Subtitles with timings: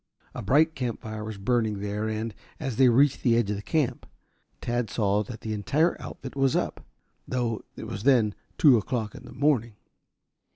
[0.33, 4.07] A bright campfire was burning there and, as they reached the edge of the camp,
[4.59, 6.83] Tad saw that the entire outfit was up,
[7.27, 9.75] though it was then two o'clock in the morning.